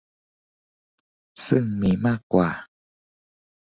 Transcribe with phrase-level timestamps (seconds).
[1.47, 1.91] ซึ่งมี
[2.33, 2.49] กว่า